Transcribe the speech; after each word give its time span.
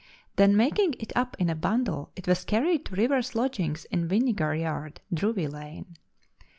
Then 0.35 0.57
making 0.57 0.95
it 0.97 1.13
up 1.15 1.35
in 1.37 1.47
a 1.47 1.53
bundle, 1.53 2.11
it 2.15 2.27
was 2.27 2.43
carried 2.43 2.85
to 2.85 2.95
River's 2.95 3.35
lodgings 3.35 3.85
in 3.91 4.07
Vinegar 4.07 4.55
Yard, 4.55 4.99
Drury 5.13 5.45
Lane. 5.45 5.95